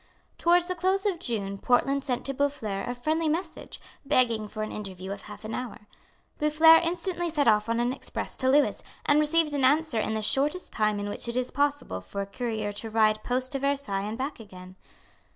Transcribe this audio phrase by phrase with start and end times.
[0.39, 4.71] Towards the close of June Portland sent to Boufflers a friendly message, begging for an
[4.71, 5.81] interview of half an hour.
[6.39, 10.73] Boufflers instantly sent off an express to Lewis, and received an answer in the shortest
[10.73, 14.17] time in which it was possible for a courier to ride post to Versailles and
[14.17, 14.75] back again.